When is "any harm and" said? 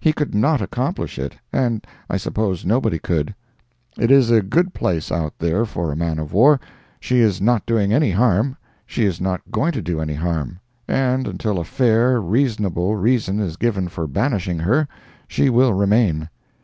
10.00-11.28